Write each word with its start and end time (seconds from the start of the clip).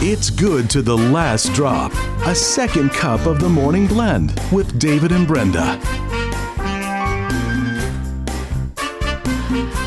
It's 0.00 0.30
good 0.30 0.70
to 0.70 0.80
the 0.80 0.96
last 0.96 1.52
drop. 1.54 1.92
A 2.24 2.32
second 2.32 2.90
cup 2.90 3.26
of 3.26 3.40
the 3.40 3.48
morning 3.48 3.88
blend 3.88 4.40
with 4.52 4.78
David 4.78 5.10
and 5.10 5.26
Brenda. 5.26 5.76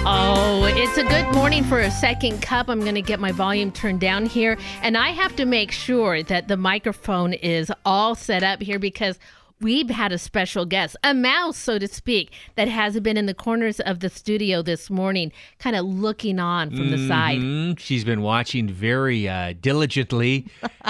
Oh, 0.04 0.70
it's 0.76 0.97
a 0.97 1.05
good 1.05 1.34
morning 1.34 1.63
for 1.63 1.79
a 1.79 1.89
second 1.89 2.42
cup. 2.42 2.68
I'm 2.68 2.82
going 2.82 2.96
to 2.96 3.02
get 3.02 3.21
my 3.21 3.32
volume 3.32 3.71
turned 3.71 4.02
down 4.02 4.26
here. 4.26 4.58
And 4.82 4.97
I 4.97 5.12
have 5.12 5.34
to 5.38 5.46
make 5.46 5.72
sure 5.72 6.24
that 6.24 6.50
the 6.50 6.58
microphone 6.58 7.32
is 7.32 7.72
all 7.86 8.14
set 8.14 8.44
up 8.44 8.62
here 8.62 8.80
because 8.80 9.18
we've 9.62 9.90
had 9.90 10.12
a 10.12 10.18
special 10.18 10.66
guest, 10.66 10.96
a 11.04 11.14
mouse, 11.14 11.58
so 11.58 11.78
to 11.80 11.88
speak, 11.88 12.32
that 12.56 12.68
has 12.68 13.00
been 13.00 13.18
in 13.18 13.26
the 13.26 13.34
corners 13.34 13.80
of 13.80 14.00
the 14.00 14.10
studio 14.10 14.62
this 14.62 14.90
morning, 14.90 15.32
kind 15.60 15.76
of 15.76 15.86
looking 15.86 16.40
on 16.40 16.70
from 16.72 16.91
the 16.91 17.08
side. 17.08 17.40
Mhm. 17.40 17.80
She's 17.80 18.04
been 18.04 18.22
watching 18.22 18.68
very 18.68 19.28
uh, 19.30 19.54
diligently 19.62 20.48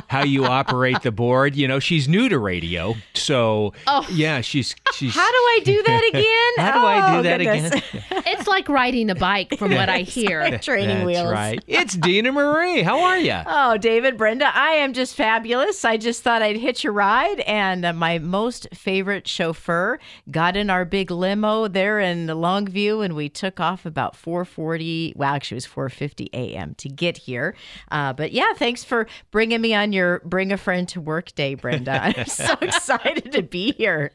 how 0.08 0.24
you 0.24 0.46
operate 0.46 1.02
the 1.02 1.12
board. 1.12 1.56
You 1.56 1.68
know, 1.68 1.80
she's 1.80 2.08
new 2.08 2.30
to 2.30 2.40
radio, 2.40 2.96
so 3.14 3.74
Oh. 3.88 4.06
yeah, 4.12 4.42
she's 4.42 4.76
she's. 4.94 5.14
How 5.14 5.30
do 5.30 5.38
I 5.38 5.60
do 5.64 5.84
that 5.86 6.04
again? 6.10 6.66
How 6.66 6.80
do 6.80 6.86
I 6.86 7.12
do 7.14 7.18
Oh, 7.20 7.22
that 7.24 7.38
goodness. 7.40 7.72
again? 7.72 8.04
It's 8.32 8.48
like 8.48 8.70
riding 8.70 9.10
a 9.10 9.16
bike, 9.16 9.58
from 9.58 9.72
what 9.74 9.90
I 9.90 10.00
hear. 10.00 10.58
Training 10.60 10.90
That's 10.90 11.06
wheels. 11.06 11.32
right. 11.32 11.62
It's 11.68 11.96
Dina 11.96 12.32
Marie. 12.32 12.82
How 12.82 13.02
are 13.04 13.18
you? 13.18 13.36
Oh, 13.46 13.78
David, 13.78 14.18
Brenda, 14.18 14.50
I 14.54 14.72
am 14.74 14.94
just 14.94 15.16
fabulous. 15.16 15.84
I 15.84 15.98
just 15.98 16.24
thought 16.24 16.42
I'd 16.42 16.58
hitch 16.58 16.86
a 16.86 16.92
ride, 16.92 17.42
and 17.42 17.84
uh, 17.86 17.94
my 17.94 18.20
most 18.20 18.61
favorite 18.74 19.28
chauffeur 19.28 20.00
got 20.30 20.56
in 20.56 20.70
our 20.70 20.86
big 20.86 21.12
limo 21.12 21.68
there 21.68 22.00
in 22.00 22.28
Longview, 22.28 23.04
and 23.04 23.16
we 23.16 23.30
took 23.30 23.60
off 23.60 23.86
about 23.86 24.16
4:40. 24.16 25.14
Well, 25.16 25.34
actually, 25.34 25.56
it 25.58 25.68
was 25.76 25.92
4:50 25.92 26.30
a.m. 26.34 26.76
to 26.76 26.90
get 26.90 27.18
here. 27.18 27.56
Uh, 27.92 28.14
but 28.14 28.32
yeah, 28.32 28.54
thanks 28.56 28.84
for 28.84 29.08
bringing 29.32 29.62
me 29.62 29.74
on 29.74 29.94
your 29.94 30.20
bring 30.26 30.52
a 30.52 30.58
friend 30.58 30.88
to 30.90 31.02
work 31.02 31.34
day, 31.36 31.56
Brenda. 31.56 32.02
I'm 32.04 32.26
so 32.26 32.54
excited 32.62 33.32
to 33.32 33.42
be 33.42 33.72
here. 33.74 34.12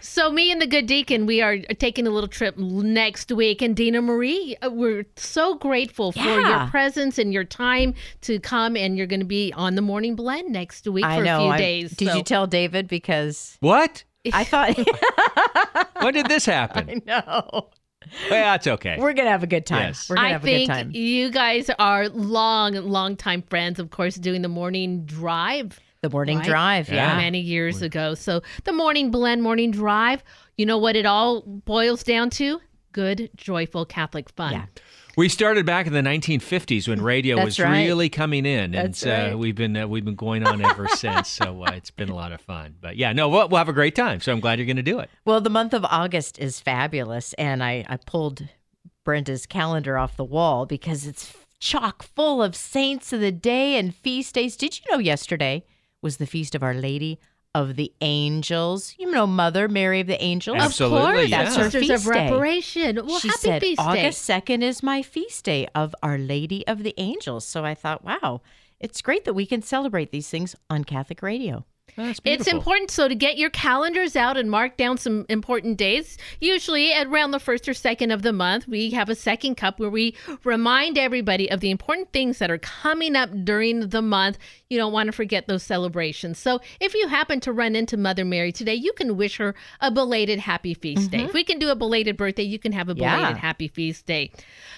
So, 0.00 0.30
me 0.30 0.50
and 0.52 0.60
the 0.60 0.66
good 0.66 0.86
deacon, 0.86 1.26
we 1.26 1.40
are 1.42 1.58
taking 1.58 2.06
a 2.06 2.10
little 2.10 2.28
trip 2.28 2.56
next 2.58 3.30
week. 3.32 3.62
And 3.62 3.74
Dina 3.76 4.02
Marie, 4.02 4.56
uh, 4.62 4.70
we're 4.70 5.06
so 5.16 5.54
grateful 5.54 6.12
for 6.12 6.20
your 6.40 6.66
presence 6.68 7.18
and 7.18 7.32
your 7.32 7.44
time 7.44 7.94
to 8.22 8.38
come. 8.40 8.76
And 8.76 8.96
you're 8.96 9.06
going 9.06 9.20
to 9.20 9.26
be 9.26 9.52
on 9.54 9.74
the 9.74 9.82
morning 9.82 10.14
blend 10.16 10.50
next 10.50 10.86
week 10.88 11.04
I 11.04 11.18
for 11.18 11.24
know. 11.24 11.36
a 11.38 11.42
few 11.42 11.50
I- 11.52 11.58
days. 11.58 11.90
Did 11.96 12.08
so- 12.08 12.16
you 12.16 12.22
tell 12.22 12.46
David? 12.46 12.88
Because 12.88 13.56
What? 13.60 13.77
I 14.32 14.44
thought. 14.44 14.78
When 16.02 16.14
did 16.14 16.26
this 16.26 16.46
happen? 16.46 16.88
I 16.88 17.02
know. 17.06 17.70
Well, 18.30 18.54
it's 18.54 18.66
okay. 18.66 18.96
We're 18.98 19.12
gonna 19.12 19.30
have 19.30 19.42
a 19.42 19.48
good 19.48 19.66
time. 19.66 19.88
Yes. 19.88 20.08
We're 20.08 20.16
gonna 20.16 20.28
I 20.28 20.30
have 20.30 20.42
a 20.42 20.46
think 20.46 20.68
good 20.68 20.74
time. 20.74 20.90
you 20.92 21.30
guys 21.30 21.70
are 21.78 22.08
long, 22.08 22.74
long 22.74 23.16
time 23.16 23.42
friends, 23.42 23.78
of 23.78 23.90
course, 23.90 24.14
doing 24.14 24.42
the 24.42 24.48
morning 24.48 25.04
drive. 25.04 25.80
The 26.02 26.10
morning 26.10 26.38
right? 26.38 26.46
drive, 26.46 26.88
yeah. 26.88 27.16
Many 27.16 27.40
years 27.40 27.82
ago. 27.82 28.14
So 28.14 28.42
the 28.62 28.72
morning 28.72 29.10
blend, 29.10 29.42
morning 29.42 29.72
drive, 29.72 30.22
you 30.56 30.64
know 30.64 30.78
what 30.78 30.94
it 30.94 31.06
all 31.06 31.42
boils 31.42 32.04
down 32.04 32.30
to? 32.30 32.60
Good, 32.92 33.30
joyful 33.36 33.84
Catholic 33.84 34.30
fun. 34.30 34.52
Yeah. 34.52 34.66
We 35.18 35.28
started 35.28 35.66
back 35.66 35.88
in 35.88 35.92
the 35.92 36.00
1950s 36.00 36.86
when 36.86 37.02
radio 37.02 37.34
That's 37.34 37.46
was 37.46 37.58
right. 37.58 37.84
really 37.84 38.08
coming 38.08 38.46
in, 38.46 38.72
and 38.72 38.94
That's 38.94 39.04
uh, 39.04 39.34
we've 39.36 39.56
been 39.56 39.76
uh, 39.76 39.88
we've 39.88 40.04
been 40.04 40.14
going 40.14 40.46
on 40.46 40.64
ever 40.64 40.86
since. 40.94 41.28
So 41.28 41.64
uh, 41.64 41.72
it's 41.72 41.90
been 41.90 42.08
a 42.08 42.14
lot 42.14 42.30
of 42.30 42.40
fun. 42.40 42.76
But 42.80 42.96
yeah, 42.96 43.12
no, 43.12 43.28
we'll, 43.28 43.48
we'll 43.48 43.58
have 43.58 43.68
a 43.68 43.72
great 43.72 43.96
time. 43.96 44.20
So 44.20 44.30
I'm 44.30 44.38
glad 44.38 44.60
you're 44.60 44.66
going 44.66 44.76
to 44.76 44.82
do 44.84 45.00
it. 45.00 45.10
Well, 45.24 45.40
the 45.40 45.50
month 45.50 45.74
of 45.74 45.84
August 45.86 46.38
is 46.38 46.60
fabulous, 46.60 47.32
and 47.32 47.64
I, 47.64 47.84
I 47.88 47.96
pulled 47.96 48.46
Brenda's 49.04 49.44
calendar 49.44 49.98
off 49.98 50.16
the 50.16 50.22
wall 50.22 50.66
because 50.66 51.04
it's 51.04 51.34
chock 51.58 52.04
full 52.04 52.40
of 52.40 52.54
saints 52.54 53.12
of 53.12 53.18
the 53.18 53.32
day 53.32 53.76
and 53.76 53.92
feast 53.92 54.36
days. 54.36 54.56
Did 54.56 54.78
you 54.78 54.84
know 54.92 55.00
yesterday 55.00 55.64
was 56.00 56.18
the 56.18 56.28
feast 56.28 56.54
of 56.54 56.62
Our 56.62 56.74
Lady 56.74 57.18
of 57.58 57.76
the 57.76 57.92
Angels? 58.00 58.94
You 58.98 59.10
know, 59.10 59.26
Mother 59.26 59.68
Mary 59.68 60.00
of 60.00 60.06
the 60.06 60.22
Angels. 60.22 60.80
Of 60.80 60.90
course, 60.90 61.28
yeah. 61.28 61.44
That's 61.44 61.56
her 61.56 61.70
feast 61.70 62.06
of 62.06 62.12
day. 62.12 62.30
Reparation. 62.30 62.96
Well, 63.04 63.18
she 63.18 63.28
happy 63.28 63.40
said 63.40 63.62
feast 63.62 63.78
day. 63.78 63.84
August 63.84 64.28
2nd 64.28 64.62
is 64.62 64.82
my 64.82 65.02
feast 65.02 65.44
day 65.44 65.66
of 65.74 65.94
Our 66.02 66.18
Lady 66.18 66.66
of 66.66 66.82
the 66.82 66.94
Angels. 66.96 67.44
So 67.44 67.64
I 67.64 67.74
thought, 67.74 68.04
wow, 68.04 68.40
it's 68.78 69.02
great 69.02 69.24
that 69.24 69.34
we 69.34 69.46
can 69.46 69.62
celebrate 69.62 70.10
these 70.12 70.28
things 70.28 70.54
on 70.70 70.84
Catholic 70.84 71.20
radio. 71.22 71.64
It's 72.24 72.46
important 72.46 72.90
so 72.90 73.08
to 73.08 73.14
get 73.14 73.38
your 73.38 73.50
calendars 73.50 74.16
out 74.16 74.36
and 74.36 74.50
mark 74.50 74.76
down 74.76 74.98
some 74.98 75.26
important 75.28 75.76
days. 75.76 76.16
Usually 76.40 76.92
at 76.92 77.06
around 77.06 77.30
the 77.32 77.40
first 77.40 77.68
or 77.68 77.74
second 77.74 78.10
of 78.10 78.22
the 78.22 78.32
month, 78.32 78.68
we 78.68 78.90
have 78.90 79.08
a 79.08 79.14
second 79.14 79.56
cup 79.56 79.78
where 79.80 79.90
we 79.90 80.14
remind 80.44 80.98
everybody 80.98 81.50
of 81.50 81.60
the 81.60 81.70
important 81.70 82.12
things 82.12 82.38
that 82.38 82.50
are 82.50 82.58
coming 82.58 83.16
up 83.16 83.30
during 83.44 83.88
the 83.88 84.02
month. 84.02 84.38
You 84.68 84.78
don't 84.78 84.92
want 84.92 85.06
to 85.06 85.12
forget 85.12 85.46
those 85.46 85.62
celebrations. 85.62 86.38
So 86.38 86.60
if 86.80 86.94
you 86.94 87.08
happen 87.08 87.40
to 87.40 87.52
run 87.52 87.74
into 87.74 87.96
Mother 87.96 88.24
Mary 88.24 88.52
today, 88.52 88.74
you 88.74 88.92
can 88.92 89.16
wish 89.16 89.38
her 89.38 89.54
a 89.80 89.90
belated 89.90 90.38
happy 90.38 90.74
feast 90.74 91.10
day. 91.10 91.18
Mm-hmm. 91.18 91.26
If 91.28 91.32
we 91.34 91.44
can 91.44 91.58
do 91.58 91.70
a 91.70 91.76
belated 91.76 92.16
birthday, 92.16 92.42
you 92.42 92.58
can 92.58 92.72
have 92.72 92.88
a 92.88 92.94
belated 92.94 93.20
Yeah. 93.20 93.36
happy 93.36 93.68
feast 93.68 94.06
day. 94.06 94.30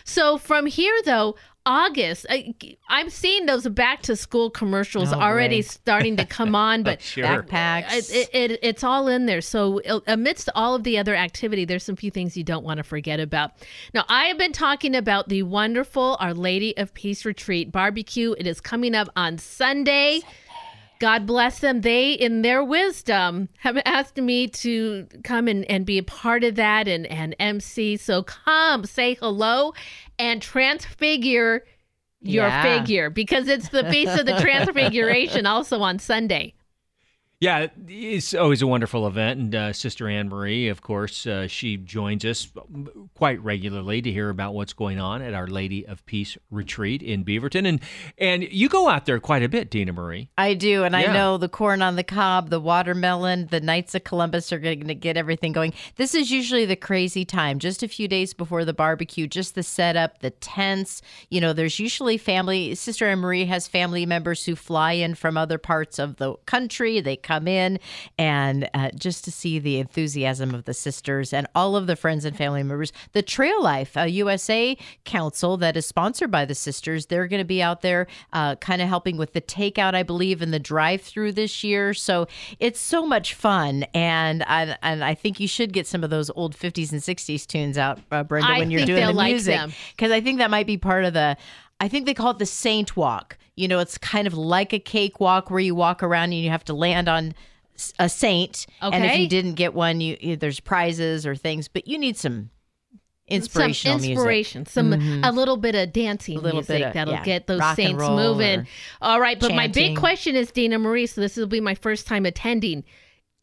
So 0.05 0.39
from 0.39 0.67
here 0.67 0.97
though, 1.05 1.37
August, 1.67 2.27
I, 2.31 2.55
I'm 2.89 3.11
seeing 3.11 3.47
those 3.47 3.69
back 3.69 4.03
to 4.03 4.17
school 4.17 4.51
commercials 4.51 5.13
Oh, 5.13 5.21
already 5.21 5.59
boy. 5.63 5.67
starting 5.69 6.17
to 6.17 6.25
come 6.25 6.55
on, 6.55 6.81
oh, 6.81 6.85
but 6.85 7.03
Sure. 7.03 7.25
Backpacks. 7.43 8.11
it, 8.13 8.31
it, 8.33 8.59
it's 8.63 8.83
all 8.83 9.09
in 9.09 9.27
there. 9.27 9.41
So 9.41 9.81
amidst 10.07 10.49
all 10.55 10.75
of 10.75 10.85
the 10.85 10.99
other 10.99 11.15
activity, 11.15 11.65
there's 11.65 11.85
some 11.85 11.97
few 11.97 12.11
things 12.11 12.37
you 12.37 12.45
don't 12.45 12.65
want 12.65 12.79
to 12.79 12.83
forget 12.85 13.21
about. 13.21 13.53
Now, 13.93 14.05
I 14.09 14.25
have 14.25 14.39
been 14.39 14.53
talking 14.53 14.97
about 14.97 15.29
the 15.29 15.43
wonderful 15.43 16.17
Our 16.19 16.35
Lady 16.35 16.77
of 16.77 16.95
Peace 16.95 17.25
Retreat 17.25 17.71
barbecue. 17.71 18.35
It 18.39 18.47
is 18.47 18.61
coming 18.61 18.95
up 18.95 19.09
on 19.15 19.39
Sunday. 19.39 20.21
God 21.01 21.27
bless 21.27 21.59
them. 21.61 21.81
They, 21.81 22.13
in 22.13 22.43
their 22.43 22.63
wisdom, 22.63 23.49
have 23.59 23.77
asked 23.85 24.19
me 24.19 24.47
to 24.49 25.09
come 25.25 25.49
and, 25.49 25.65
and 25.65 25.85
be 25.85 25.99
a 25.99 26.03
part 26.03 26.45
of 26.45 26.55
that 26.57 26.87
and, 26.87 27.07
and 27.07 27.35
MC. 27.41 27.97
So 27.97 28.23
come, 28.23 28.85
say 28.85 29.15
hello, 29.15 29.73
and 30.19 30.41
transfigure 30.41 31.65
your 32.21 32.47
Yeah. 32.49 32.63
figure 32.63 33.09
because 33.09 33.49
it's 33.49 33.71
the 33.71 33.85
Feast 33.91 34.19
of 34.21 34.27
the 34.27 34.39
Transfiguration 34.41 35.47
also 35.47 35.81
on 35.81 35.99
Sunday. 35.99 36.53
Yeah, 37.41 37.69
it's 37.89 38.35
always 38.35 38.61
a 38.61 38.67
wonderful 38.67 39.07
event, 39.07 39.41
and 39.41 39.55
uh, 39.55 39.73
Sister 39.73 40.07
Anne 40.07 40.29
Marie, 40.29 40.69
of 40.69 40.83
course, 40.83 41.27
uh, 41.27 41.47
she 41.47 41.79
joins 41.79 42.23
us 42.23 42.53
quite 43.15 43.43
regularly 43.43 44.03
to 44.03 44.13
hear 44.13 44.29
about 44.29 44.53
what's 44.53 44.75
going 44.75 45.01
on 45.01 45.23
at 45.23 45.33
Our 45.33 45.47
Lady 45.47 45.87
of 45.87 46.05
Peace 46.05 46.37
retreat 46.51 47.03
in 47.03 47.25
Beaverton, 47.25 47.67
and 47.67 47.81
and 48.19 48.43
you 48.43 48.69
go 48.69 48.91
out 48.91 49.07
there 49.07 49.19
quite 49.21 49.43
a 49.43 49.49
bit, 49.49 49.71
Dina 49.71 49.95
Marie. 49.95 50.29
I 50.37 50.53
do, 50.53 50.85
and 50.85 50.93
Yeah. 50.93 50.99
I 51.11 51.15
know 51.15 51.39
the 51.39 51.49
corn 51.49 51.81
on 51.81 51.97
the 51.97 52.05
cob, 52.05 52.51
the 52.51 52.61
watermelon, 52.61 53.47
the 53.47 53.61
Knights 53.61 53.95
of 53.95 54.05
Columbus 54.05 54.53
are 54.53 54.59
going 54.59 54.87
to 54.89 54.95
get 54.95 55.17
everything 55.17 55.53
going. 55.53 55.73
This 55.97 56.15
is 56.15 56.31
usually 56.31 56.67
the 56.67 56.77
crazy 56.77 57.25
time, 57.25 57.59
just 57.59 57.83
a 57.83 57.89
few 57.89 58.07
days 58.07 58.35
before 58.35 58.67
the 58.67 58.75
barbecue, 58.75 59.27
just 59.27 59.55
the 59.55 59.63
setup, 59.63 60.19
the 60.19 60.29
tents. 60.31 61.01
You 61.31 61.41
know, 61.41 61.55
there's 61.55 61.81
usually 61.81 62.19
family. 62.19 62.75
Sister 62.75 63.07
Anne 63.07 63.21
Marie 63.21 63.47
has 63.47 63.67
family 63.67 64.05
members 64.05 64.45
who 64.45 64.55
fly 64.57 64.93
in 64.93 65.15
from 65.15 65.39
other 65.39 65.57
parts 65.57 65.99
of 65.99 66.17
the 66.17 66.35
country. 66.45 67.01
They 67.01 67.17
come 67.31 67.47
in, 67.47 67.79
and 68.19 68.69
uh, 68.75 68.91
just 68.97 69.23
to 69.25 69.31
see 69.31 69.61
the 69.61 69.79
enthusiasm 69.79 70.53
of 70.53 70.65
the 70.65 70.75
sisters 70.75 71.33
and 71.33 71.47
all 71.55 71.77
of 71.77 71.87
the 71.87 71.95
friends 71.95 72.25
and 72.25 72.37
family 72.37 72.65
members. 72.65 72.93
The 73.13 73.23
Trail 73.23 73.63
Life 73.63 73.97
uh, 73.97 74.03
USA 74.03 74.77
Council 75.05 75.57
that 75.59 75.77
is 75.77 75.87
sponsored 75.87 76.33
by 76.33 76.45
the 76.45 76.57
sisters, 76.57 77.07
they're 77.07 77.29
going 77.29 77.41
to 77.41 77.45
be 77.45 77.63
out 77.63 77.83
there 77.83 78.09
uh, 78.33 78.57
kind 78.57 78.83
of 78.83 78.89
helping 78.89 79.17
with 79.17 79.33
the 79.33 79.41
takeout, 79.41 79.95
I 79.95 80.03
believe, 80.03 80.43
and 80.43 80.53
the 80.53 80.59
drive 80.59 81.03
through 81.03 81.33
this 81.33 81.63
year. 81.63 81.95
So 81.95 82.27
it's 82.59 82.81
so 82.81 83.07
much 83.07 83.35
fun. 83.35 83.85
And, 83.95 84.43
I, 84.43 84.77
and 84.83 85.05
I 85.05 85.15
think 85.15 85.39
you 85.39 85.47
should 85.47 85.73
get 85.73 85.87
some 85.87 86.03
of 86.03 86.11
those 86.11 86.31
old 86.31 86.57
50s 86.57 86.91
and 86.91 87.01
60s 87.01 87.47
tunes 87.47 87.79
out, 87.79 88.01
uh, 88.11 88.25
Brenda, 88.25 88.49
I 88.49 88.59
when 88.59 88.73
you're 88.73 88.85
doing 88.85 89.07
the 89.07 89.13
like 89.13 89.31
music. 89.31 89.61
Because 89.97 90.11
I 90.11 90.21
think 90.21 90.39
that 90.39 90.51
might 90.51 90.67
be 90.67 90.79
part 90.79 91.05
of 91.05 91.13
the. 91.13 91.37
I 91.81 91.89
think 91.89 92.07
they 92.07 92.15
call 92.15 92.33
it 92.33 92.39
the 92.39 92.47
Saint 92.47 92.97
Walk. 92.97 93.39
You 93.57 93.69
know, 93.69 93.79
it's 93.79 93.99
kind 93.99 94.27
of 94.27 94.35
like 94.35 94.73
a 94.73 94.79
cakewalk 94.79 95.51
where 95.51 95.61
you 95.61 95.75
walk 95.75 96.03
around 96.03 96.25
and 96.33 96.35
you 96.35 96.51
have 96.51 96.65
to 96.67 96.75
land 96.75 97.09
on 97.09 97.35
a 97.99 98.09
saint. 98.09 98.67
Okay. 98.83 98.95
And 98.97 99.05
if 99.05 99.19
you 99.19 99.29
didn't 99.29 99.55
get 99.55 99.75
one, 99.75 100.01
you, 100.01 100.17
you 100.21 100.37
there's 100.37 100.61
prizes 100.61 101.27
or 101.27 101.35
things, 101.35 101.69
but 101.69 101.89
you 101.89 101.99
need 101.99 102.17
some 102.17 102.51
inspirational 103.27 103.99
some 103.99 104.03
music. 104.03 104.17
inspiration, 104.17 104.67
some 104.67 104.91
mm-hmm. 104.91 105.25
a 105.25 105.33
little 105.33 105.57
bit 105.57 105.75
of 105.75 105.93
dancing 105.93 106.37
A 106.37 106.41
little 106.41 106.59
music 106.59 106.79
bit 106.79 106.87
of- 106.89 106.95
that'll 106.95 107.15
yeah, 107.15 107.25
get 107.25 107.47
those 107.47 107.63
saints 107.77 108.03
moving. 108.03 108.67
All 109.01 109.21
right, 109.21 109.39
but 109.39 109.55
my 109.55 109.69
big 109.69 109.97
question 109.97 110.37
is, 110.37 110.51
Dina 110.51 110.79
Marie. 110.79 111.07
So 111.07 111.21
this 111.21 111.37
will 111.37 111.47
be 111.47 111.61
my 111.61 111.75
first 111.75 112.07
time 112.07 112.27
attending. 112.27 112.85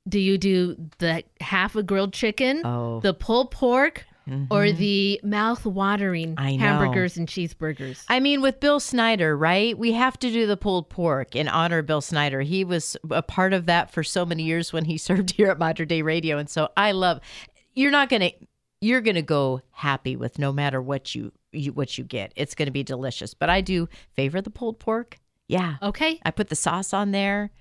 Do 0.08 0.20
you 0.20 0.38
do 0.38 0.78
the 1.00 1.24
half 1.42 1.76
a 1.76 1.84
grilled 1.84 2.14
chicken, 2.14 2.62
Oh. 2.66 3.00
the 3.02 3.14
pulled 3.14 3.52
pork, 3.52 4.06
or 4.50 4.64
mm-hmm. 4.64 4.78
the 4.78 5.20
mouth-watering 5.24 6.36
hamburgers 6.38 7.18
and 7.18 7.28
cheeseburgers? 7.28 8.04
I 8.08 8.20
mean, 8.20 8.42
with 8.42 8.60
Bill 8.60 8.80
Snyder, 8.80 9.38
right? 9.38 9.78
We 9.78 9.94
have 9.94 10.18
to 10.20 10.32
do 10.32 10.46
the 10.48 10.58
pulled 10.58 10.90
pork 10.90 11.36
in 11.36 11.48
honor 11.48 11.80
of 11.80 11.86
Bill 11.86 12.02
Snyder. 12.02 12.42
He 12.42 12.64
was 12.64 12.98
a 13.10 13.22
part 13.22 13.54
of 13.54 13.66
that 13.68 13.92
for 13.92 14.04
so 14.04 14.26
many 14.26 14.44
years 14.44 14.74
when 14.74 14.86
he 14.86 14.98
served 14.98 15.32
here 15.32 15.50
at 15.50 15.60
Mater 15.60 15.86
Dei 15.86 16.02
Radio, 16.02 16.38
and 16.38 16.50
so 16.50 16.70
I 16.76 16.92
love. 16.92 17.22
You're 17.74 17.92
not 17.92 18.10
gonna. 18.10 18.32
You're 18.82 19.02
gonna 19.02 19.22
go 19.22 19.62
happy 19.72 20.16
with 20.16 20.38
no 20.38 20.52
matter 20.52 20.82
what 20.82 21.16
you, 21.16 21.32
you 21.52 21.74
what 21.74 21.98
you 21.98 22.04
get. 22.04 22.34
It's 22.36 22.56
gonna 22.56 22.72
be 22.72 22.84
delicious. 22.84 23.34
But 23.34 23.50
I 23.50 23.62
do 23.62 23.90
favor 24.16 24.42
the 24.42 24.50
pulled 24.50 24.80
pork 24.80 25.18
Yeah. 25.48 25.76
Okay. 25.82 26.20
I 26.24 26.32
put 26.32 26.50
the 26.50 26.56
sauce 26.56 26.94
on 26.94 27.12
there. 27.12 27.52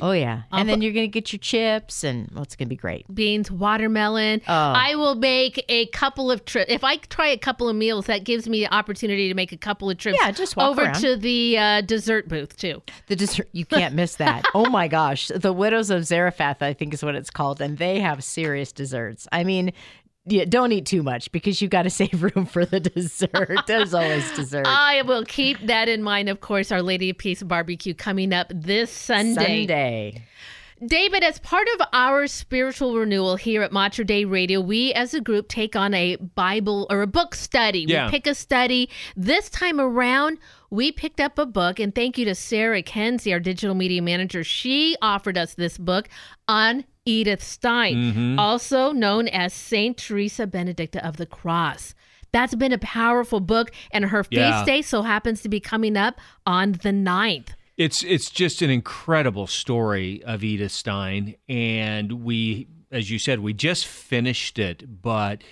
Oh 0.00 0.12
yeah. 0.12 0.42
And 0.50 0.68
then 0.68 0.80
you're 0.80 0.92
gonna 0.92 1.06
get 1.06 1.32
your 1.32 1.38
chips 1.38 2.02
and 2.02 2.30
well, 2.32 2.42
it's 2.42 2.56
gonna 2.56 2.68
be 2.68 2.76
great. 2.76 3.12
Beans, 3.14 3.50
watermelon. 3.50 4.40
Oh. 4.48 4.52
I 4.52 4.94
will 4.94 5.14
make 5.14 5.64
a 5.68 5.86
couple 5.86 6.30
of 6.30 6.44
trips. 6.44 6.72
If 6.72 6.82
I 6.82 6.96
try 6.96 7.28
a 7.28 7.36
couple 7.36 7.68
of 7.68 7.76
meals, 7.76 8.06
that 8.06 8.24
gives 8.24 8.48
me 8.48 8.60
the 8.60 8.74
opportunity 8.74 9.28
to 9.28 9.34
make 9.34 9.52
a 9.52 9.56
couple 9.56 9.90
of 9.90 9.98
trips 9.98 10.18
Yeah, 10.20 10.30
just 10.30 10.56
walk 10.56 10.70
over 10.70 10.82
around. 10.84 11.00
to 11.00 11.16
the 11.16 11.58
uh, 11.58 11.80
dessert 11.82 12.28
booth 12.28 12.56
too. 12.56 12.82
The 13.08 13.16
dessert 13.16 13.48
you 13.52 13.66
can't 13.66 13.94
miss 13.94 14.16
that. 14.16 14.44
oh 14.54 14.70
my 14.70 14.88
gosh. 14.88 15.30
The 15.34 15.52
Widows 15.52 15.90
of 15.90 16.04
Zarephath, 16.06 16.62
I 16.62 16.72
think 16.72 16.94
is 16.94 17.04
what 17.04 17.14
it's 17.14 17.30
called, 17.30 17.60
and 17.60 17.76
they 17.76 18.00
have 18.00 18.24
serious 18.24 18.72
desserts. 18.72 19.28
I 19.30 19.44
mean, 19.44 19.72
yeah, 20.26 20.44
don't 20.44 20.70
eat 20.72 20.86
too 20.86 21.02
much 21.02 21.32
because 21.32 21.60
you've 21.60 21.70
got 21.70 21.82
to 21.82 21.90
save 22.02 22.22
room 22.22 22.46
for 22.46 22.64
the 22.64 22.80
dessert. 22.80 23.60
There's 23.66 23.94
always 23.94 24.30
dessert. 24.32 24.66
I 24.66 25.02
will 25.02 25.24
keep 25.24 25.58
that 25.66 25.88
in 25.88 26.02
mind. 26.02 26.28
Of 26.28 26.40
course, 26.40 26.70
Our 26.70 26.82
Lady 26.82 27.10
of 27.10 27.18
Peace 27.18 27.42
barbecue 27.42 27.94
coming 27.94 28.32
up 28.32 28.46
this 28.54 28.90
Sunday. 28.90 29.62
Sunday. 29.66 30.22
David, 30.84 31.22
as 31.22 31.38
part 31.38 31.68
of 31.76 31.86
our 31.92 32.26
spiritual 32.26 32.96
renewal 32.96 33.36
here 33.36 33.62
at 33.62 33.70
Mater 33.70 34.02
Dei 34.02 34.24
Radio, 34.24 34.60
we 34.60 34.92
as 34.94 35.14
a 35.14 35.20
group 35.20 35.46
take 35.46 35.76
on 35.76 35.94
a 35.94 36.16
Bible 36.16 36.88
or 36.90 37.02
a 37.02 37.06
book 37.06 37.36
study. 37.36 37.84
Yeah. 37.86 38.06
We 38.06 38.10
pick 38.10 38.26
a 38.26 38.34
study. 38.34 38.90
This 39.14 39.48
time 39.48 39.80
around, 39.80 40.38
we 40.70 40.90
picked 40.90 41.20
up 41.20 41.38
a 41.38 41.46
book, 41.46 41.78
and 41.78 41.94
thank 41.94 42.18
you 42.18 42.24
to 42.24 42.34
Sarah 42.34 42.82
Kenzie, 42.82 43.32
our 43.32 43.38
digital 43.38 43.76
media 43.76 44.02
manager. 44.02 44.42
She 44.42 44.96
offered 45.00 45.38
us 45.38 45.54
this 45.54 45.78
book 45.78 46.08
on 46.48 46.84
Edith 47.04 47.42
Stein, 47.42 47.94
Mm-hmm. 47.96 48.38
also 48.38 48.92
known 48.92 49.28
as 49.28 49.52
Saint 49.52 49.96
Teresa 49.96 50.46
Benedicta 50.46 51.04
of 51.06 51.16
the 51.16 51.26
Cross. 51.26 51.94
That's 52.32 52.54
been 52.54 52.72
a 52.72 52.78
powerful 52.78 53.40
book, 53.40 53.72
and 53.90 54.06
her 54.06 54.24
feast 54.24 54.32
Yeah. 54.40 54.64
day 54.64 54.82
so 54.82 55.02
happens 55.02 55.42
to 55.42 55.48
be 55.48 55.60
coming 55.60 55.96
up 55.96 56.18
on 56.46 56.72
the 56.72 56.90
9th. 56.90 57.48
It's 57.76 58.02
it's 58.04 58.30
just 58.30 58.62
an 58.62 58.70
incredible 58.70 59.46
story 59.46 60.22
of 60.24 60.44
Edith 60.44 60.72
Stein, 60.72 61.34
and 61.48 62.22
we, 62.24 62.68
as 62.90 63.10
you 63.10 63.18
said, 63.18 63.40
we 63.40 63.52
just 63.52 63.86
finished 63.86 64.58
it. 64.58 65.02
But 65.02 65.42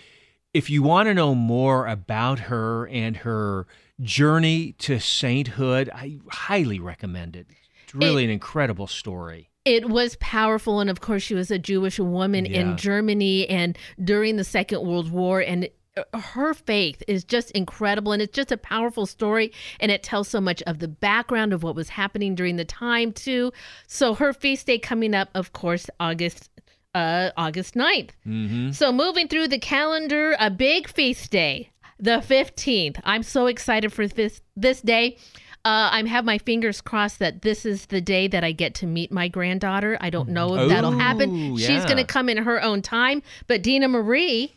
if 0.54 0.70
you 0.70 0.82
want 0.82 1.06
to 1.08 1.14
know 1.14 1.34
more 1.34 1.86
about 1.86 2.40
her 2.40 2.86
and 2.88 3.18
her 3.18 3.66
journey 4.00 4.72
to 4.78 4.98
sainthood, 5.00 5.90
I 5.94 6.18
highly 6.30 6.78
recommend 6.78 7.36
it. 7.36 7.46
It's 7.84 7.94
really 7.94 8.24
an 8.24 8.30
incredible 8.30 8.86
story. 8.86 9.49
It 9.74 9.88
was 9.88 10.16
powerful. 10.20 10.80
And 10.80 10.90
of 10.90 11.00
course, 11.00 11.22
she 11.22 11.34
was 11.34 11.50
a 11.50 11.58
Jewish 11.58 11.98
woman 11.98 12.44
Yeah. 12.44 12.60
in 12.60 12.76
Germany 12.76 13.48
and 13.48 13.78
during 14.02 14.36
the 14.36 14.44
Second 14.44 14.80
World 14.86 15.10
War. 15.12 15.40
And 15.40 15.68
uh, 15.96 16.18
her 16.18 16.54
faith 16.54 17.02
is 17.06 17.22
just 17.24 17.50
incredible. 17.52 18.10
And 18.12 18.20
it's 18.22 18.34
just 18.34 18.50
a 18.50 18.56
powerful 18.56 19.06
story. 19.06 19.52
And 19.78 19.90
it 19.92 20.02
tells 20.02 20.28
so 20.28 20.40
much 20.40 20.60
of 20.62 20.78
the 20.80 20.88
background 20.88 21.52
of 21.52 21.62
what 21.62 21.74
was 21.76 21.88
happening 21.90 22.34
during 22.34 22.56
the 22.56 22.64
time, 22.64 23.12
too. 23.12 23.52
So 23.86 24.14
her 24.14 24.32
feast 24.32 24.66
day 24.66 24.78
coming 24.78 25.14
up, 25.14 25.28
of 25.34 25.52
course, 25.52 25.88
August. 26.00 26.50
Uh, 26.92 27.30
August 27.36 27.74
9th. 27.76 28.10
Mm-hmm. 28.26 28.72
So 28.72 28.90
moving 28.92 29.28
through 29.28 29.46
the 29.46 29.60
calendar, 29.60 30.34
a 30.40 30.50
big 30.50 30.88
feast 30.88 31.30
day, 31.30 31.70
the 32.00 32.18
15th. 32.18 32.98
I'm 33.04 33.22
so 33.22 33.46
excited 33.46 33.92
for 33.92 34.08
this 34.08 34.42
this 34.56 34.80
day. 34.80 35.16
Uh, 35.62 35.90
I 35.92 36.02
have 36.06 36.24
my 36.24 36.38
fingers 36.38 36.80
crossed 36.80 37.18
that 37.18 37.42
this 37.42 37.66
is 37.66 37.86
the 37.86 38.00
day 38.00 38.28
that 38.28 38.42
I 38.42 38.52
get 38.52 38.74
to 38.76 38.86
meet 38.86 39.12
my 39.12 39.28
granddaughter. 39.28 39.98
I 40.00 40.08
don't 40.08 40.30
know 40.30 40.54
if 40.56 40.68
that'll 40.70 40.92
happen. 40.92 41.52
Ooh, 41.52 41.58
She's 41.58 41.84
going 41.84 41.98
to 41.98 42.04
come 42.04 42.30
in 42.30 42.38
her 42.38 42.62
own 42.62 42.80
time. 42.80 43.22
But 43.46 43.62
Dina 43.62 43.86
Marie, 43.88 44.54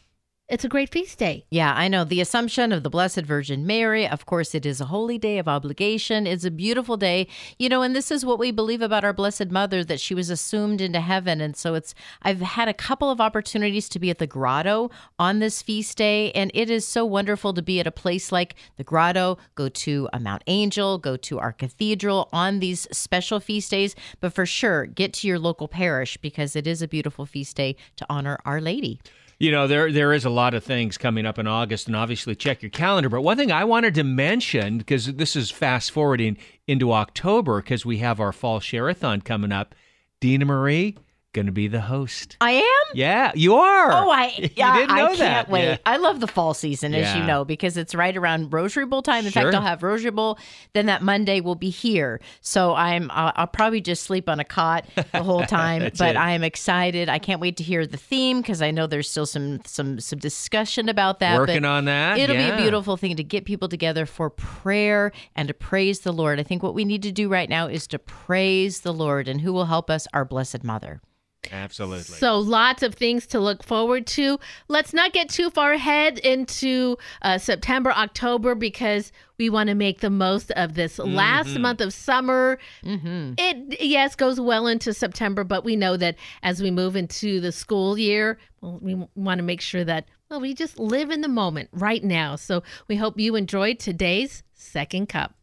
it's 0.50 0.66
a 0.66 0.70
great 0.70 0.92
feast 0.92 1.18
day. 1.20 1.46
Yeah, 1.50 1.74
I 1.74 1.88
know. 1.88 2.04
The 2.04 2.20
Assumption 2.20 2.74
of 2.74 2.84
the 2.84 2.90
Blessed 2.90 3.22
Virgin 3.22 3.66
Mary. 3.66 4.06
Of 4.06 4.26
course, 4.26 4.54
it 4.54 4.66
is 4.66 4.82
a 4.82 4.86
holy 4.86 5.18
day 5.18 5.38
of 5.38 5.48
obligation. 5.48 6.28
It's 6.28 6.44
a 6.44 6.52
beautiful 6.52 6.98
day. 6.98 7.28
You 7.58 7.70
know, 7.70 7.82
and 7.82 7.96
this 7.96 8.12
is 8.12 8.26
what 8.26 8.40
we 8.40 8.52
believe 8.52 8.82
about 8.82 9.06
our 9.06 9.14
Blessed 9.14 9.52
Mother 9.52 9.86
that 9.86 10.02
she 10.02 10.14
was 10.14 10.30
assumed 10.30 10.82
into 10.82 11.00
heaven. 11.00 11.40
And 11.40 11.56
so 11.56 11.76
it's, 11.76 11.96
I've 12.24 12.42
had 12.42 12.68
a 12.68 12.74
couple 12.74 13.10
of 13.10 13.22
opportunities 13.22 13.88
to 13.90 14.00
be 14.00 14.10
at 14.10 14.18
the 14.18 14.28
grotto 14.28 14.92
on 15.18 15.40
this 15.40 15.62
feast 15.62 15.98
day. 15.98 16.32
And 16.34 16.52
it 16.54 16.70
is 16.70 16.86
so 16.86 17.06
wonderful 17.06 17.54
to 17.54 17.62
be 17.62 17.80
at 17.80 17.88
a 17.88 17.92
place 17.92 18.30
like 18.30 18.56
the 18.76 18.84
grotto, 18.84 19.38
go 19.56 19.70
to 19.70 20.10
a 20.12 20.20
Mount 20.20 20.44
Angel, 20.48 20.98
go 20.98 21.16
to 21.16 21.40
our 21.40 21.54
cathedral 21.54 22.28
on 22.34 22.60
these 22.60 22.86
special 22.92 23.40
feast 23.40 23.72
days. 23.72 23.96
But 24.20 24.34
for 24.34 24.46
sure, 24.46 24.88
get 24.88 25.14
to 25.14 25.28
your 25.28 25.40
local 25.40 25.70
parish 25.70 26.18
because 26.18 26.56
it 26.58 26.68
is 26.68 26.82
a 26.82 26.88
beautiful 26.88 27.26
feast 27.26 27.56
day 27.56 27.78
to 27.96 28.06
honor 28.10 28.38
Our 28.44 28.60
Lady. 28.60 29.00
You 29.44 29.52
know, 29.52 29.68
there 29.68 29.92
there 29.92 30.14
is 30.14 30.24
a 30.24 30.30
lot 30.30 30.54
of 30.54 30.64
things 30.64 30.98
coming 30.98 31.26
up 31.26 31.38
in 31.38 31.48
August, 31.48 31.88
and 31.88 31.98
obviously 31.98 32.34
check 32.34 32.62
your 32.62 32.70
calendar. 32.70 33.10
But 33.10 33.24
one 33.24 33.36
thing 33.36 33.52
I 33.52 33.66
wanted 33.66 33.94
to 33.96 34.04
mention, 34.06 34.78
because 34.78 35.06
this 35.16 35.36
is 35.36 35.52
fast 35.52 35.92
forwarding 35.92 36.38
into 36.66 36.94
October, 36.94 37.62
because 37.62 37.86
we 37.86 37.98
have 37.98 38.22
our 38.22 38.32
fall 38.32 38.62
share-a-thon 38.62 39.20
coming 39.20 39.52
up. 39.52 39.76
Dina 40.22 40.46
Marie 40.46 40.98
going 41.34 41.48
to 41.48 41.52
be 41.52 41.68
the 41.68 41.82
host. 41.82 42.38
I 42.40 42.52
am? 42.52 42.96
Yeah, 42.96 43.32
you 43.36 43.56
are. 43.56 43.92
Oh, 43.92 44.10
I 44.10 44.52
yeah, 44.56 44.76
didn't 44.78 44.96
know 44.96 45.06
I 45.06 45.08
can't 45.08 45.20
that. 45.20 45.50
wait. 45.50 45.64
Yeah. 45.66 45.78
I 45.86 45.98
love 45.98 46.20
the 46.20 46.28
fall 46.28 46.54
season, 46.54 46.94
as 46.94 47.16
you 47.16 47.24
know, 47.24 47.44
because 47.44 47.76
it's 47.76 47.94
right 47.94 48.16
around 48.16 48.54
Rosary 48.54 48.86
Bowl 48.86 49.02
time. 49.02 49.26
In 49.26 49.32
fact, 49.32 49.54
I'll 49.54 49.62
have 49.62 49.84
Rosary 49.84 50.12
Bowl. 50.12 50.38
Then 50.74 50.86
that 50.86 51.02
Monday 51.02 51.42
will 51.42 51.56
be 51.56 51.70
here, 51.70 52.22
so 52.42 52.74
I'm 52.76 53.12
I'll, 53.12 53.34
I'll 53.36 53.48
probably 53.48 53.82
just 53.82 54.04
sleep 54.04 54.30
on 54.30 54.40
a 54.40 54.46
cot 54.46 54.86
the 54.96 55.24
whole 55.24 55.44
time. 55.46 55.92
But. 55.98 56.14
I 56.16 56.32
am 56.32 56.44
excited. 56.44 57.10
I 57.10 57.20
can't 57.20 57.42
wait 57.42 57.58
to 57.58 57.64
hear 57.64 57.86
the 57.86 57.98
theme 57.98 58.42
because 58.42 58.62
I 58.62 58.72
know 58.72 58.88
there's 58.88 59.10
still 59.10 59.26
some 59.26 59.60
some 59.66 60.00
some 60.00 60.20
discussion 60.20 60.88
about 60.90 61.20
that. 61.20 61.38
Working 61.38 61.66
on 61.66 61.86
that. 61.86 62.18
It'll 62.18 62.36
be 62.36 62.44
a 62.44 62.58
beautiful 62.58 62.98
thing 62.98 63.16
to 63.16 63.24
get 63.24 63.46
people 63.46 63.68
together 63.68 64.06
for 64.06 64.30
prayer 64.30 65.12
and 65.36 65.48
to 65.48 65.54
praise 65.54 66.02
the 66.02 66.12
Lord. 66.12 66.40
I 66.40 66.44
think 66.44 66.62
what 66.64 66.76
we 66.76 66.86
need 66.86 67.04
to 67.04 67.12
do 67.12 67.28
right 67.30 67.50
now 67.50 67.68
is 67.68 67.88
to 67.88 68.00
praise 68.00 68.82
the 68.82 68.94
Lord, 68.94 69.28
and 69.28 69.42
who 69.42 69.52
will 69.52 69.66
help 69.66 69.90
us? 69.90 70.08
Our 70.14 70.26
Blessed 70.26 70.64
Mother. 70.64 71.02
Absolutely. 71.52 72.18
So 72.18 72.40
lots 72.40 72.84
of 72.84 72.96
things 72.96 73.28
to 73.28 73.40
look 73.40 73.64
forward 73.64 74.08
to. 74.08 74.40
Let's 74.68 74.94
not 74.94 75.14
get 75.14 75.30
too 75.30 75.50
far 75.50 75.74
ahead 75.74 76.18
into 76.20 76.98
uh, 77.22 77.38
September, 77.38 77.92
October, 77.92 78.56
because 78.56 79.12
we 79.38 79.50
want 79.50 79.68
to 79.70 79.76
make 79.76 80.00
the 80.00 80.10
most 80.10 80.52
of 80.52 80.76
this 80.76 81.00
last 81.00 81.58
month 81.60 81.82
of 81.82 81.94
summer. 81.94 82.60
Mm-hmm. 82.84 83.34
It 83.38 83.82
yes 83.82 84.16
goes 84.16 84.40
well 84.40 84.68
into 84.68 84.94
September, 84.94 85.44
but 85.44 85.66
we 85.66 85.76
know 85.76 85.98
that 85.98 86.16
as 86.44 86.62
we 86.62 86.72
move 86.72 86.96
into 86.96 87.40
the 87.40 87.52
school 87.52 87.98
year, 87.98 88.38
well, 88.62 88.80
we 88.82 88.96
want 89.16 89.40
to 89.40 89.44
make 89.44 89.62
sure 89.62 89.84
that 89.84 90.06
well 90.30 90.40
we 90.40 90.54
just 90.54 90.80
live 90.80 91.10
in 91.10 91.22
the 91.22 91.28
moment 91.28 91.70
right 91.74 92.04
now. 92.04 92.36
So 92.36 92.64
we 92.88 92.96
hope 92.96 93.20
you 93.20 93.36
enjoyed 93.36 93.80
today's 93.80 94.44
second 94.54 95.10
cup. 95.10 95.36